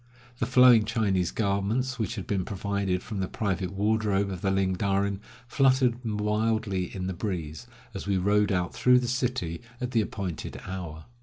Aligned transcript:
The 0.39 0.47
flowing 0.47 0.85
Chinese 0.85 1.29
garments 1.29 1.99
which 1.99 2.15
had 2.15 2.25
been 2.25 2.43
provided 2.43 3.03
from 3.03 3.19
the 3.19 3.27
private 3.27 3.71
wardrobe 3.71 4.31
of 4.31 4.41
the 4.41 4.49
Ling 4.49 4.73
Darin 4.73 5.19
fluttered 5.47 5.99
wildly 6.03 6.85
in 6.85 7.05
the 7.05 7.13
breeze, 7.13 7.67
as 7.93 8.07
we 8.07 8.17
rode 8.17 8.51
out 8.51 8.73
through 8.73 8.97
the 8.97 9.07
city 9.07 9.61
at 9.79 9.91
the 9.91 10.01
appointed 10.01 10.59
hour. 10.65 11.05